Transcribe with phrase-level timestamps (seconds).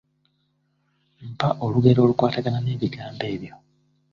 [1.31, 3.55] Mpa olugero olukwatagana n’ebigambo ebyo.